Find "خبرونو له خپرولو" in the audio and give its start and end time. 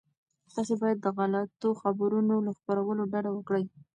1.81-3.01